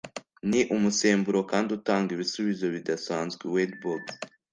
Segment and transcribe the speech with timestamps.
[0.49, 4.13] ni umusemburo kandi utanga ibisubizo bidasanzwe.- wade boggs